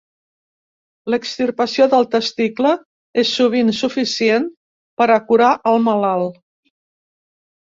L'extirpació 1.13 1.85
del 1.91 2.07
testicle 2.15 2.71
és 3.25 3.35
sovint 3.41 3.69
suficient 3.81 4.49
per 5.03 5.09
a 5.11 5.19
curar 5.29 5.53
al 5.75 5.79
malalt. 5.91 6.43